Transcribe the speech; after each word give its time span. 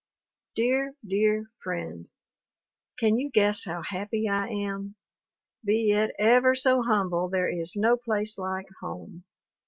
DEAR, 0.55 0.95
DEAR 1.05 1.43
FRIEND, 1.61 2.09
Can 2.97 3.19
you 3.19 3.29
guess 3.29 3.65
how 3.65 3.83
happy 3.83 4.27
I 4.27 4.47
am? 4.47 4.95
Be 5.63 5.91
it 5.91 6.15
ever 6.17 6.55
so 6.55 6.81
humble 6.81 7.29
there 7.29 7.47
is 7.47 7.75
no 7.75 7.97
place 7.97 8.39
like 8.39 8.65
home. 8.79 9.25